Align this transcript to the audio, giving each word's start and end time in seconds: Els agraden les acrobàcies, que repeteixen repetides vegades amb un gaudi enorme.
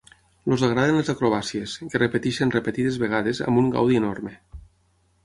Els 0.53 0.61
agraden 0.67 0.95
les 0.99 1.11
acrobàcies, 1.13 1.75
que 1.91 2.01
repeteixen 2.03 2.53
repetides 2.55 2.97
vegades 3.05 3.43
amb 3.49 3.63
un 3.65 3.69
gaudi 3.77 4.01
enorme. 4.05 4.35